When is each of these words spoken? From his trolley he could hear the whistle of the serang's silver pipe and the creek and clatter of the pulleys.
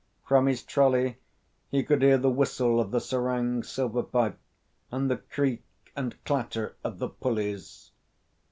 From 0.27 0.47
his 0.47 0.63
trolley 0.63 1.17
he 1.69 1.83
could 1.83 2.01
hear 2.01 2.17
the 2.17 2.27
whistle 2.31 2.79
of 2.79 2.89
the 2.89 2.99
serang's 2.99 3.69
silver 3.69 4.01
pipe 4.01 4.39
and 4.91 5.11
the 5.11 5.17
creek 5.17 5.63
and 5.95 6.15
clatter 6.25 6.75
of 6.83 6.97
the 6.97 7.09
pulleys. 7.09 7.91